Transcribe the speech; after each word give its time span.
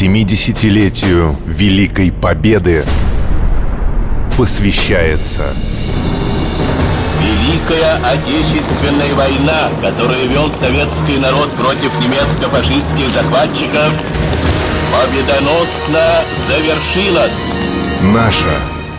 70-летию 0.00 1.36
Великой 1.44 2.12
Победы 2.12 2.84
посвящается 4.36 5.52
Великая 7.20 7.96
Отечественная 8.04 9.12
война, 9.16 9.68
которую 9.82 10.28
вел 10.28 10.52
советский 10.52 11.18
народ 11.18 11.50
против 11.56 11.92
немецко-фашистских 11.98 13.10
захватчиков, 13.10 13.92
победоносно 14.92 16.22
завершилась. 16.46 17.56
Наша 18.00 18.54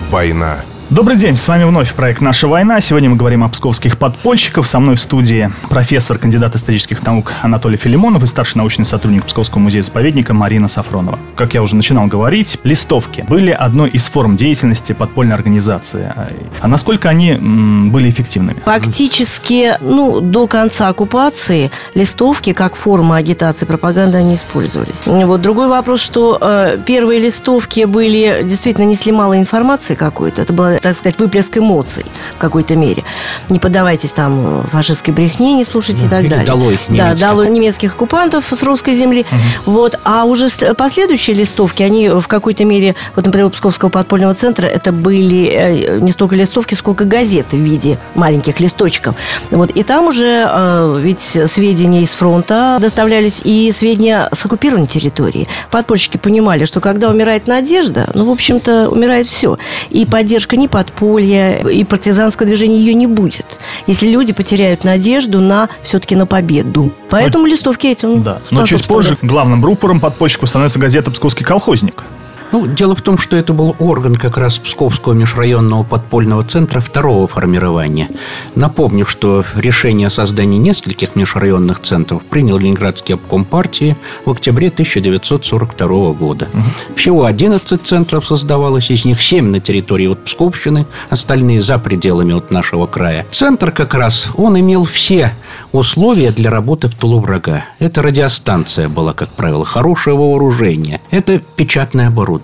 война. 0.10 0.66
Добрый 0.90 1.18
день, 1.18 1.36
с 1.36 1.48
вами 1.48 1.66
вновь 1.66 1.94
проект 1.94 2.20
«Наша 2.20 2.48
война». 2.48 2.82
Сегодня 2.82 3.12
мы 3.12 3.16
говорим 3.16 3.44
о 3.44 3.50
псковских 3.50 4.00
подпольщиках. 4.00 4.66
Со 4.66 4.80
мной 4.80 4.96
в 4.96 5.00
студии 5.00 5.52
профессор, 5.70 6.18
кандидат 6.18 6.56
исторических 6.56 7.06
наук 7.06 7.32
Анатолий 7.44 7.78
Филимонов 7.78 8.24
и 8.24 8.26
старший 8.26 8.58
научный 8.58 8.86
сотрудник 8.86 9.24
Псковского 9.26 9.60
музея-заповедника 9.60 10.34
Марина 10.34 10.68
Сафронова. 10.68 11.20
Как 11.36 11.54
я 11.54 11.62
уже 11.62 11.76
начинал 11.76 12.08
говорить, 12.08 12.58
листовки 12.64 13.24
были 13.30 13.52
одной 13.52 13.92
из 13.92 14.08
форм 14.08 14.36
деятельности 14.36 14.94
подпольной 14.94 15.36
организации. 15.36 16.12
А 16.60 16.68
насколько 16.68 17.08
они 17.08 17.34
м, 17.34 17.92
были 17.92 18.10
эффективными? 18.10 18.64
Фактически, 18.66 19.78
ну, 19.82 20.22
до 20.22 20.48
конца 20.48 20.88
оккупации 20.88 21.70
листовки 21.94 22.52
как 22.52 22.76
форма 22.76 23.18
агитации 23.18 23.68
пропаганды 23.68 24.18
они 24.18 24.34
использовались. 24.34 25.04
Вот 25.06 25.40
другой 25.42 25.68
вопрос, 25.68 26.02
что 26.02 26.40
э, 26.42 26.80
первые 26.84 27.20
листовки 27.20 27.86
были 27.86 28.42
действительно 28.44 28.86
несли 28.86 29.12
мало 29.12 29.38
информации 29.38 29.94
какой-то. 29.94 30.42
Это 30.42 30.52
была 30.52 30.79
так 30.82 30.96
сказать, 30.96 31.18
выплеск 31.20 31.58
эмоций 31.58 32.06
в 32.36 32.38
какой-то 32.38 32.76
мере. 32.76 33.04
Не 33.50 33.60
поддавайтесь 33.60 34.12
там 34.12 34.64
фашистской 34.72 35.14
брехне, 35.14 35.54
не 35.56 35.64
слушайте 35.64 36.06
и 36.06 36.10
так 36.10 36.22
Или 36.22 36.30
далее. 36.30 36.46
долой 36.46 36.80
Да, 36.88 36.94
немецких. 37.10 37.28
долой 37.28 37.50
немецких 37.50 37.94
оккупантов 37.94 38.46
с 38.52 38.64
русской 38.64 38.94
земли. 38.94 39.26
Вот. 39.66 40.00
А 40.04 40.26
уже 40.26 40.50
с- 40.50 40.74
последующие 40.76 41.36
листовки, 41.36 41.84
они 41.84 42.10
в 42.10 42.28
какой-то 42.28 42.66
мере, 42.66 42.96
вот, 43.16 43.26
например, 43.26 43.50
Псковского 43.50 43.90
подпольного 43.90 44.34
центра, 44.34 44.66
это 44.68 44.92
были 44.92 45.48
э, 45.50 46.00
не 46.00 46.12
столько 46.12 46.36
листовки, 46.36 46.74
сколько 46.76 47.06
газеты 47.06 47.58
в 47.58 47.60
виде 47.60 47.98
маленьких 48.16 48.60
листочков. 48.60 49.16
Вот. 49.52 49.72
И 49.72 49.84
там 49.84 50.08
уже 50.08 50.48
э, 50.50 51.00
ведь 51.02 51.22
сведения 51.52 52.02
из 52.02 52.10
фронта 52.12 52.78
доставлялись 52.80 53.42
и 53.44 53.72
сведения 53.72 54.30
с 54.34 54.46
оккупированной 54.46 54.88
территории. 54.88 55.48
Подпольщики 55.72 56.18
понимали, 56.18 56.66
что 56.66 56.80
когда 56.80 57.10
умирает 57.10 57.48
надежда, 57.48 58.10
ну, 58.14 58.26
в 58.26 58.32
общем-то, 58.32 58.90
умирает 58.90 59.28
все. 59.28 59.58
И 59.90 60.06
поддержка 60.06 60.56
ни 60.58 60.68
подполья, 60.70 61.60
и 61.60 61.84
партизанского 61.84 62.46
движения 62.46 62.78
ее 62.78 62.94
не 62.94 63.08
будет, 63.08 63.60
если 63.88 64.08
люди 64.08 64.34
потеряют 64.34 64.84
надежду 64.84 65.40
на 65.40 65.70
все-таки 65.84 66.16
на 66.16 66.26
победу. 66.26 66.92
Поэтому 67.10 67.46
листовки 67.46 67.88
этим 67.88 68.24
Да. 68.24 68.42
Но 68.52 68.66
чуть 68.66 68.86
позже 68.86 69.18
главным 69.22 69.64
рупором 69.64 70.00
подпольщику 70.00 70.46
становится 70.46 70.80
газета 70.80 71.12
«Псковский 71.12 71.46
колхозник». 71.46 72.04
Ну, 72.52 72.66
дело 72.66 72.96
в 72.96 73.02
том, 73.02 73.18
что 73.20 73.38
это 73.38 73.54
был 73.54 73.76
орган 73.78 74.16
как 74.16 74.38
раз 74.38 74.58
Псковского 74.58 75.14
межрайонного 75.14 75.84
подпольного 75.84 76.44
центра 76.44 76.80
второго 76.80 77.28
формирования. 77.28 78.10
Напомню, 78.56 79.06
что 79.06 79.46
решение 79.56 80.08
о 80.08 80.10
создании 80.10 80.58
нескольких 80.58 81.16
межрайонных 81.16 81.80
центров 81.80 82.24
принял 82.24 82.58
Ленинградский 82.58 83.16
обком 83.16 83.46
партии 83.46 83.96
в 84.26 84.32
октябре 84.32 84.70
1942 84.70 86.14
года. 86.14 86.48
Всего 86.96 87.26
11 87.26 87.82
центров 87.84 88.26
создавалось, 88.26 88.90
из 88.90 89.06
них 89.06 89.22
7 89.22 89.46
на 89.52 89.60
территории 89.60 90.08
вот 90.08 90.26
Псковщины, 90.26 90.88
остальные 91.10 91.62
за 91.62 91.78
пределами 91.78 92.34
от 92.34 92.50
нашего 92.50 92.88
края. 92.88 93.28
Центр 93.30 93.72
как 93.72 93.94
раз, 93.94 94.30
он 94.36 94.60
имел 94.60 94.86
все 94.86 95.34
условия 95.72 96.32
для 96.32 96.50
работы 96.50 96.88
в 96.88 96.96
тылу 96.96 97.20
врага. 97.20 97.66
Это 97.78 98.02
радиостанция 98.02 98.90
была, 98.90 99.14
как 99.14 99.30
правило, 99.30 99.66
хорошее 99.66 100.16
вооружение. 100.16 101.00
Это 101.12 101.40
печатное 101.56 102.08
оборудование. 102.08 102.39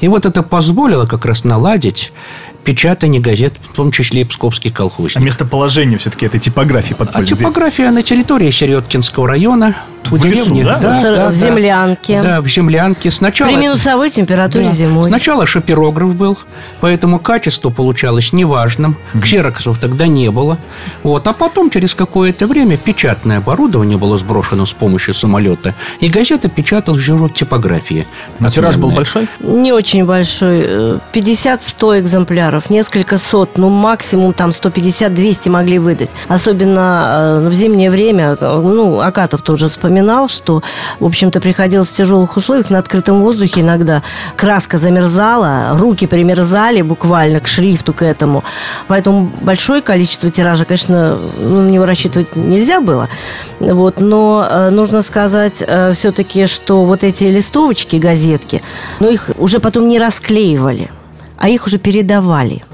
И 0.00 0.08
вот 0.08 0.26
это 0.26 0.42
позволило 0.42 1.06
как 1.06 1.24
раз 1.26 1.44
наладить 1.44 2.12
печатание 2.64 3.20
газет, 3.20 3.54
в 3.72 3.76
том 3.76 3.92
числе 3.92 4.22
и 4.22 4.24
псковский 4.24 4.70
А 4.70 4.74
колхозник. 4.74 5.22
местоположение 5.22 5.98
все-таки 5.98 6.26
этой 6.26 6.40
типографии 6.40 6.94
А 6.94 6.96
подпольной. 6.96 7.26
где- 7.26 7.36
типография 7.36 7.90
на 7.90 8.02
территории 8.02 8.50
Середкинского 8.50 9.28
района, 9.28 9.76
В 10.10 10.24
лесу, 10.24 10.54
да? 10.64 11.28
В 11.30 11.34
землянке. 11.34 12.22
Да, 12.22 12.40
в 12.40 12.48
землянке. 12.48 13.10
Сначала... 13.10 13.48
При 13.48 13.56
минусовой 13.56 14.10
температуре 14.10 14.66
Да. 14.66 14.70
зимой. 14.70 15.04
Сначала 15.04 15.46
шапирограф 15.46 16.14
был, 16.14 16.38
поэтому 16.80 17.18
качество 17.18 17.70
получалось 17.70 18.32
неважным. 18.32 18.96
Ксероксов 19.20 19.78
тогда 19.78 20.06
не 20.06 20.30
было. 20.30 20.58
Вот. 21.02 21.26
А 21.26 21.32
потом, 21.32 21.70
через 21.70 21.94
какое-то 21.94 22.46
время, 22.46 22.76
печатное 22.76 23.38
оборудование 23.38 23.98
было 23.98 24.16
сброшено 24.16 24.66
с 24.66 24.72
помощью 24.72 25.14
самолета, 25.14 25.74
и 26.00 26.08
газета 26.08 26.48
печаталась 26.48 27.00
уже 27.00 27.14
в 27.14 27.28
типографии. 27.30 28.06
А 28.40 28.50
тираж 28.50 28.76
был 28.76 28.90
большой? 28.90 29.28
Не 29.40 29.72
очень 29.72 30.04
большой. 30.04 30.60
э, 30.64 30.98
50-100 31.12 32.00
экземпляров, 32.00 32.70
несколько 32.70 33.16
сот, 33.16 33.56
ну, 33.56 33.68
максимум 33.68 34.32
там 34.32 34.50
150-200 34.50 35.50
могли 35.50 35.78
выдать. 35.78 36.10
Особенно 36.28 37.40
э, 37.44 37.48
в 37.48 37.52
зимнее 37.54 37.90
время, 37.90 38.36
э, 38.38 38.60
ну, 38.62 39.00
Акатов 39.00 39.42
тоже 39.42 39.68
вспоминал, 39.68 39.95
что, 40.28 40.62
в 41.00 41.04
общем-то, 41.04 41.40
приходилось 41.40 41.88
в 41.88 41.96
тяжелых 41.96 42.36
условиях 42.36 42.70
на 42.70 42.78
открытом 42.78 43.22
воздухе 43.22 43.60
иногда. 43.60 44.02
Краска 44.36 44.78
замерзала, 44.78 45.76
руки 45.78 46.06
примерзали 46.06 46.82
буквально 46.82 47.40
к 47.40 47.46
шрифту, 47.46 47.92
к 47.92 48.02
этому. 48.02 48.44
Поэтому 48.88 49.30
большое 49.40 49.82
количество 49.82 50.30
тиража, 50.30 50.64
конечно, 50.64 51.18
ну, 51.38 51.62
на 51.62 51.68
него 51.68 51.86
рассчитывать 51.86 52.36
нельзя 52.36 52.80
было. 52.80 53.08
Вот, 53.60 54.00
но 54.00 54.46
э, 54.48 54.70
нужно 54.70 55.02
сказать 55.02 55.64
все-таки, 55.94 56.46
что 56.46 56.84
вот 56.84 57.04
эти 57.04 57.24
листовочки, 57.24 57.96
газетки, 57.96 58.62
ну, 59.00 59.10
их 59.10 59.30
уже 59.38 59.60
потом 59.60 59.88
не 59.88 59.98
расклеивали, 59.98 60.90
а 61.36 61.48
их 61.48 61.66
уже 61.66 61.78
передавали. 61.78 62.64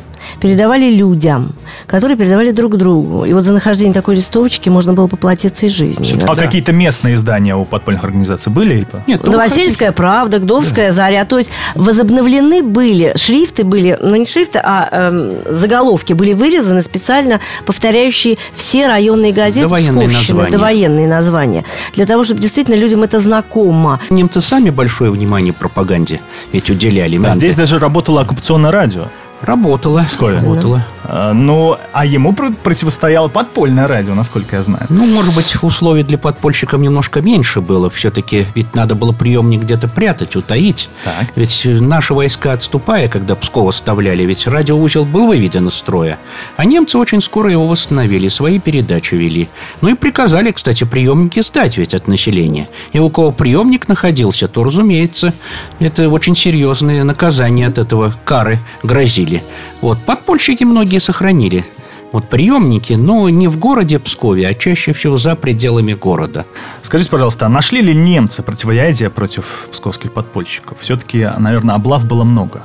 Передавали 0.40 0.90
людям, 0.90 1.52
которые 1.86 2.16
передавали 2.16 2.50
друг 2.52 2.76
другу. 2.76 3.24
И 3.24 3.32
вот 3.32 3.44
за 3.44 3.52
нахождение 3.52 3.94
такой 3.94 4.16
листовочки 4.16 4.68
можно 4.68 4.92
было 4.92 5.06
поплатиться 5.06 5.66
и 5.66 5.68
жизнью. 5.68 6.20
А 6.26 6.34
какие-то 6.36 6.72
местные 6.72 7.14
издания 7.14 7.54
у 7.56 7.64
подпольных 7.64 8.04
организаций 8.04 8.50
были? 8.52 8.74
или 8.74 8.84
по- 8.84 9.02
Нет, 9.06 9.26
Новосельская 9.26 9.92
правда, 9.92 10.38
Гдовская 10.38 10.92
заря. 10.92 11.24
То 11.24 11.38
есть 11.38 11.50
возобновлены 11.74 12.62
были, 12.62 13.12
шрифты 13.16 13.64
были, 13.64 13.98
ну 14.00 14.16
не 14.16 14.26
шрифты, 14.26 14.60
а 14.62 14.88
эм, 14.90 15.32
заголовки 15.46 16.12
были 16.12 16.32
вырезаны 16.32 16.82
специально 16.82 17.40
повторяющие 17.66 18.38
все 18.54 18.86
районные 18.88 19.32
газеты 19.32 19.62
Довоенные 19.62 20.08
Псковщины, 20.08 20.34
названия. 20.38 20.50
довоенные 20.52 21.06
названия. 21.08 21.64
Для 21.94 22.06
того, 22.06 22.24
чтобы 22.24 22.40
действительно 22.40 22.74
людям 22.76 23.02
это 23.02 23.18
знакомо. 23.20 24.00
Немцы 24.10 24.40
сами 24.40 24.70
большое 24.70 25.10
внимание 25.10 25.52
пропаганде 25.52 26.20
ведь 26.52 26.70
уделяли. 26.70 27.20
А 27.24 27.32
здесь 27.32 27.54
даже 27.54 27.78
работало 27.78 28.20
оккупационное 28.22 28.70
радио. 28.70 29.04
Работала. 29.42 30.02
Пскове. 30.08 30.38
Работала. 30.38 30.86
А, 31.04 31.32
Ну, 31.32 31.76
а 31.92 32.06
ему 32.06 32.32
про- 32.32 32.50
противостояло 32.52 33.28
подпольное 33.28 33.86
радио, 33.86 34.14
насколько 34.14 34.56
я 34.56 34.62
знаю. 34.62 34.86
Ну, 34.88 35.06
может 35.06 35.34
быть, 35.34 35.56
условий 35.62 36.02
для 36.02 36.18
подпольщиков 36.18 36.80
немножко 36.80 37.20
меньше 37.20 37.60
было. 37.60 37.90
Все-таки 37.90 38.46
ведь 38.54 38.74
надо 38.74 38.94
было 38.94 39.12
приемник 39.12 39.62
где-то 39.62 39.88
прятать, 39.88 40.36
утаить. 40.36 40.88
Так. 41.04 41.26
Ведь 41.34 41.62
э, 41.64 41.80
наши 41.80 42.14
войска, 42.14 42.52
отступая, 42.52 43.08
когда 43.08 43.34
Псков 43.34 43.68
оставляли, 43.68 44.24
ведь 44.24 44.46
радиоузел 44.46 45.04
был 45.04 45.26
выведен 45.26 45.68
из 45.68 45.74
строя. 45.74 46.18
А 46.56 46.64
немцы 46.64 46.98
очень 46.98 47.20
скоро 47.20 47.50
его 47.50 47.66
восстановили, 47.66 48.28
свои 48.28 48.58
передачи 48.58 49.14
вели. 49.14 49.48
Ну 49.80 49.88
и 49.90 49.94
приказали, 49.94 50.50
кстати, 50.52 50.84
приемники 50.84 51.40
сдать 51.40 51.76
ведь 51.78 51.94
от 51.94 52.06
населения. 52.08 52.68
И 52.92 52.98
у 52.98 53.10
кого 53.10 53.32
приемник 53.32 53.88
находился, 53.88 54.46
то, 54.46 54.62
разумеется, 54.64 55.34
это 55.80 56.08
очень 56.08 56.36
серьезные 56.36 57.04
наказания 57.04 57.66
от 57.66 57.78
этого 57.78 58.12
кары 58.24 58.58
грозили. 58.82 59.42
Вот, 59.80 59.98
подпольщики 60.04 60.64
многие 60.64 60.91
сохранили 61.00 61.64
вот 62.12 62.28
приемники, 62.28 62.92
но 62.92 63.28
не 63.30 63.48
в 63.48 63.58
городе 63.58 63.98
Пскове, 63.98 64.46
а 64.46 64.54
чаще 64.54 64.92
всего 64.92 65.16
за 65.16 65.34
пределами 65.34 65.94
города. 65.94 66.44
Скажите, 66.82 67.10
пожалуйста, 67.10 67.46
а 67.46 67.48
нашли 67.48 67.80
ли 67.80 67.94
немцы 67.94 68.42
противоядие 68.42 69.10
против 69.10 69.68
псковских 69.72 70.12
подпольщиков? 70.12 70.78
Все-таки, 70.80 71.28
наверное, 71.38 71.74
облав 71.74 72.06
было 72.06 72.24
много. 72.24 72.62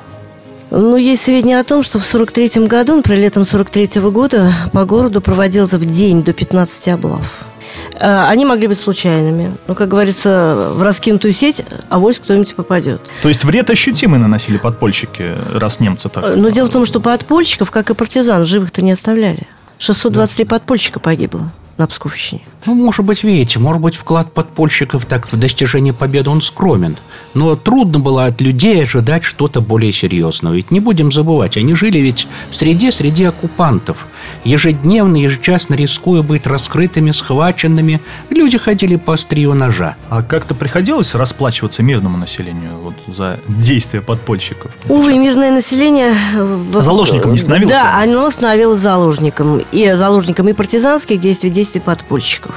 Ну, 0.70 0.98
есть 0.98 1.24
сведения 1.24 1.60
о 1.60 1.64
том, 1.64 1.82
что 1.82 1.98
в 1.98 2.06
43 2.06 2.68
году, 2.68 2.98
например, 2.98 3.22
летом 3.22 3.46
43 3.46 4.02
года 4.12 4.54
по 4.74 4.84
городу 4.84 5.22
проводился 5.22 5.80
в 5.80 5.86
день 5.86 6.24
до 6.24 6.34
15 6.34 6.90
облав. 6.90 7.46
Э, 7.94 8.26
Они 8.28 8.46
могли 8.46 8.68
быть 8.68 8.80
случайными. 8.80 9.56
Но, 9.68 9.76
как 9.76 9.90
говорится, 9.90 10.72
в 10.74 10.82
раскинутую 10.82 11.34
сеть 11.34 11.64
авось 11.90 12.20
кто-нибудь 12.20 12.56
попадет. 12.56 13.02
То 13.22 13.30
есть 13.30 13.44
вред 13.44 13.70
ощутимый 13.70 14.20
наносили 14.20 14.58
подпольщики, 14.58 15.34
раз 15.54 15.80
немцы 15.80 16.10
так... 16.10 16.24
Э, 16.24 16.36
Но 16.36 16.50
дело 16.50 16.68
в 16.68 16.72
том, 16.72 16.86
что 16.86 17.00
подпольщиков, 17.00 17.72
как 17.72 17.90
и 17.90 17.94
партизан, 17.94 18.46
живых-то 18.46 18.82
не 18.82 18.92
оставляли. 18.92 19.48
623 19.80 20.46
подпольщика 20.46 21.00
погибло 21.00 21.52
на 21.78 21.88
Псковщине. 21.88 22.42
Ну, 22.66 22.74
может 22.74 23.06
быть, 23.06 23.24
видите, 23.24 23.60
может 23.60 23.82
быть, 23.82 23.96
вклад 23.96 24.34
подпольщиков 24.34 25.06
так 25.06 25.32
в 25.32 25.38
достижение 25.38 25.94
победы 25.94 26.30
он 26.30 26.42
скромен. 26.42 26.98
Но 27.34 27.56
трудно 27.56 28.00
было 28.00 28.26
от 28.26 28.42
людей 28.42 28.84
ожидать 28.84 29.24
что-то 29.24 29.62
более 29.62 29.92
серьезного. 29.92 30.56
Ведь 30.56 30.72
не 30.72 30.80
будем 30.80 31.12
забывать, 31.12 31.56
они 31.56 31.76
жили 31.76 32.00
ведь 32.00 32.28
в 32.50 32.56
среде, 32.56 32.92
среди 32.92 33.26
оккупантов. 33.26 34.08
Ежедневно, 34.44 35.18
ежечасно 35.18 35.76
рискуя 35.76 36.24
быть 36.24 36.48
раскрытыми, 36.48 37.12
схваченными, 37.12 38.02
люди 38.30 38.58
ходили 38.58 38.96
по 38.96 39.14
острию 39.14 39.54
ножа. 39.54 39.96
А 40.10 40.24
как-то 40.24 40.56
приходилось 40.56 41.14
расплачиваться 41.14 41.84
мирному 41.84 42.18
населению 42.18 42.72
вот, 42.82 42.96
за 43.16 43.40
действия 43.48 44.02
подпольщиков? 44.02 44.72
Увы, 44.90 45.18
мирное 45.18 45.52
население... 45.52 46.16
А 46.74 46.82
заложником 46.82 47.34
не 47.34 47.38
становилось? 47.38 47.72
Да, 47.72 48.02
оно 48.02 48.30
становилось 48.32 48.80
заложником. 48.80 49.62
И 49.72 49.94
заложником 49.94 50.50
и 50.50 50.54
партизанских 50.54 51.20
действий, 51.20 51.50
действий 51.50 51.67
подпольщиков. 51.80 52.56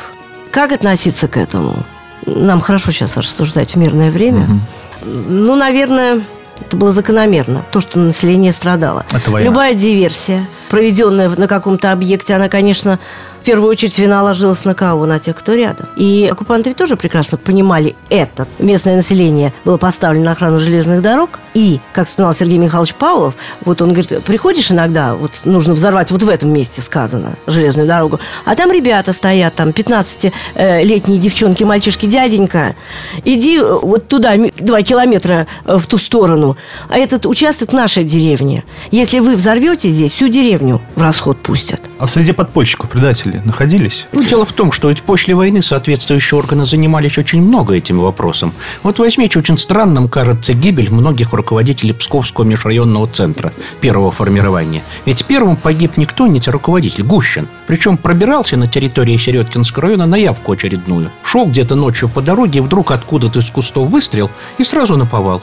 Как 0.51 0.73
относиться 0.73 1.29
к 1.29 1.37
этому? 1.37 1.85
Нам 2.27 2.61
хорошо 2.61 2.93
сейчас 2.93 3.17
рассуждать 3.17 3.75
в 3.75 3.77
мирное 3.77 4.11
время. 4.11 4.45
Угу. 4.45 5.11
Ну, 5.29 5.57
наверное, 5.57 6.23
это 6.61 6.77
было 6.77 6.91
закономерно, 6.91 7.65
то, 7.71 7.81
что 7.81 7.99
население 7.99 8.53
страдало. 8.53 9.07
Это 9.13 9.31
война. 9.31 9.49
Любая 9.49 9.75
диверсия, 9.75 10.47
проведенная 10.69 11.29
на 11.29 11.49
каком-то 11.49 11.93
объекте, 11.93 12.35
она, 12.35 12.49
конечно, 12.49 12.99
в 13.41 13.45
первую 13.45 13.71
очередь 13.71 13.99
вина 13.99 14.23
ложилась 14.23 14.65
на 14.65 14.75
кого? 14.75 15.07
На 15.07 15.19
тех, 15.19 15.37
кто 15.37 15.55
рядом. 15.55 15.89
И 15.97 16.29
оккупанты 16.31 16.71
ведь 16.71 16.77
тоже 16.77 16.97
прекрасно 16.97 17.39
понимали 17.39 17.97
это. 18.11 18.47
Местное 18.59 18.97
население 18.97 19.53
было 19.65 19.79
поставлено 19.79 20.27
на 20.27 20.31
охрану 20.33 20.59
железных 20.59 21.01
дорог. 21.01 21.31
И, 21.55 21.81
как 21.93 22.07
вспоминал 22.07 22.35
Сергей 22.35 22.59
Михайлович 22.59 22.95
Павлов, 22.95 23.35
вот 23.65 23.83
он 23.83 23.93
говорит, 23.93 24.23
приходишь 24.25 24.71
иногда, 24.71 25.15
вот 25.15 25.33
нужно 25.45 25.75
взорвать, 25.75 26.11
вот 26.11 26.23
в 26.23 26.29
этом 26.29 26.53
месте 26.53 26.81
сказано, 26.81 27.35
железную 27.47 27.89
дорогу, 27.89 28.21
а 28.45 28.55
там 28.55 28.71
ребята 28.71 29.13
стоят, 29.13 29.55
там 29.55 29.71
15-летние 29.71 31.19
девчонки, 31.19 31.65
мальчишки, 31.65 32.07
дяденька, 32.07 32.77
иди 33.25 33.59
вот 33.59 34.07
туда, 34.07 34.35
два 34.59 34.83
километра 34.83 35.49
э, 35.65 35.77
в 35.77 35.87
ту 35.87 35.99
сторону, 35.99 36.57
а 36.89 36.99
этот 36.99 37.27
участок 37.27 37.73
нашей 37.73 38.05
деревни. 38.05 38.65
Если 38.93 39.19
вы 39.19 39.35
взорвете 39.35 39.89
здесь, 39.89 40.13
всю 40.13 40.29
деревню 40.29 40.81
в 40.95 41.03
расход 41.03 41.39
пустят. 41.39 41.81
А 41.99 42.07
в 42.07 42.11
среде 42.11 42.33
подпольщиков 42.33 42.95
предатели 43.31 43.47
находились? 43.47 44.09
Ну, 44.13 44.25
дело 44.25 44.45
в 44.45 44.53
том, 44.53 44.73
что 44.73 44.89
ведь 44.89 45.03
после 45.03 45.35
войны 45.35 45.63
соответствующие 45.63 46.39
органы 46.39 46.65
занимались 46.65 47.19
очень 47.19 47.43
много 47.43 47.75
этим 47.75 48.01
вопросом. 48.01 48.53
Вот 48.83 48.99
возьмите, 48.99 49.39
очень 49.39 49.59
странным 49.59 50.09
кажется 50.09 50.55
гибель 50.55 50.91
многих 50.91 51.33
руководителей 51.33 51.93
Псковского 51.93 52.45
межрайонного 52.45 53.07
центра 53.07 53.53
первого 53.81 54.11
формирования. 54.11 54.83
Ведь 55.07 55.25
первым 55.25 55.57
погиб 55.57 55.97
никто, 55.97 56.27
не 56.27 56.41
руководитель, 56.47 57.05
Гущин. 57.05 57.49
Причем 57.67 57.97
пробирался 57.97 58.57
на 58.57 58.67
территории 58.67 59.17
Середкинского 59.17 59.85
района 59.85 60.07
на 60.07 60.17
явку 60.17 60.53
очередную. 60.53 61.11
Шел 61.23 61.47
где-то 61.47 61.77
ночью 61.77 62.09
по 62.09 62.23
дороге, 62.23 62.63
вдруг 62.63 62.91
откуда-то 62.91 63.39
из 63.39 63.51
кустов 63.51 63.91
выстрел 63.91 64.31
и 64.59 64.65
сразу 64.65 64.97
наповал. 64.97 65.43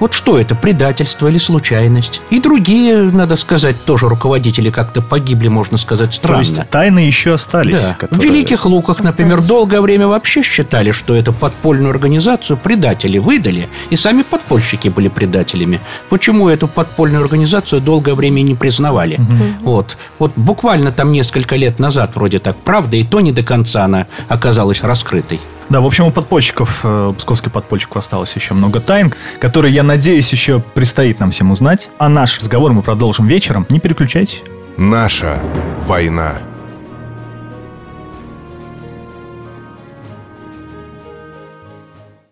Вот 0.00 0.14
что 0.14 0.38
это, 0.38 0.54
предательство 0.54 1.28
или 1.28 1.38
случайность? 1.38 2.20
И 2.30 2.40
другие, 2.40 2.96
надо 2.98 3.36
сказать, 3.36 3.76
тоже 3.84 4.08
руководители 4.08 4.70
как-то 4.70 5.00
погибли, 5.02 5.48
можно 5.48 5.76
сказать, 5.76 6.14
странно. 6.14 6.42
То 6.42 6.48
есть 6.48 6.70
тайны 6.70 6.98
еще 7.00 7.34
остались? 7.34 7.80
Да. 7.80 7.96
Которые... 7.98 8.20
В 8.20 8.24
Великих 8.24 8.66
Луках, 8.66 9.00
например, 9.02 9.42
долгое 9.42 9.80
время 9.80 10.08
вообще 10.08 10.42
считали, 10.42 10.90
что 10.90 11.14
эту 11.14 11.32
подпольную 11.32 11.90
организацию 11.90 12.56
предатели 12.56 13.18
выдали, 13.18 13.68
и 13.90 13.96
сами 13.96 14.22
подпольщики 14.22 14.88
были 14.88 15.08
предателями. 15.08 15.80
Почему 16.08 16.48
эту 16.48 16.68
подпольную 16.68 17.22
организацию 17.22 17.80
долгое 17.80 18.14
время 18.14 18.42
не 18.42 18.54
признавали? 18.54 19.16
Угу. 19.16 19.70
Вот. 19.70 19.96
вот 20.18 20.32
буквально 20.36 20.92
там 20.92 21.12
несколько 21.12 21.56
лет 21.56 21.78
назад 21.78 22.12
вроде 22.14 22.38
так, 22.38 22.56
правда, 22.56 22.96
и 22.96 23.02
то 23.04 23.20
не 23.20 23.32
до 23.32 23.42
конца 23.42 23.84
она 23.84 24.06
оказалась 24.28 24.82
раскрытой. 24.82 25.40
Да, 25.68 25.80
в 25.80 25.86
общем, 25.86 26.06
у 26.06 26.10
подпольщиков, 26.10 26.80
э, 26.82 27.12
псковских 27.16 27.52
подпольщиков 27.52 27.96
осталось 27.96 28.34
еще 28.34 28.54
много 28.54 28.80
тайн, 28.80 29.12
которые, 29.40 29.74
я 29.74 29.82
надеюсь, 29.82 30.30
еще 30.32 30.60
предстоит 30.60 31.20
нам 31.20 31.30
всем 31.30 31.50
узнать. 31.50 31.90
А 31.98 32.08
наш 32.08 32.38
разговор 32.38 32.72
мы 32.72 32.82
продолжим 32.82 33.26
вечером. 33.26 33.66
Не 33.70 33.80
переключайтесь. 33.80 34.42
Наша 34.76 35.40
война. 35.78 36.34